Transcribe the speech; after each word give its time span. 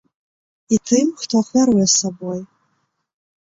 І 0.77 0.79
тым, 0.91 1.11
хто 1.23 1.33
ахвяруе 1.43 1.85
сабой. 1.99 2.41